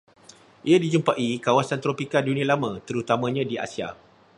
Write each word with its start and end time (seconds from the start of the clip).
Ia 0.69 0.77
dijumpai 0.83 1.27
kawasan 1.45 1.77
tropika 1.83 2.17
Dunia 2.27 2.41
Lama 2.49 2.71
terutamanya 2.87 3.43
di 3.49 3.55
Asia 3.65 3.89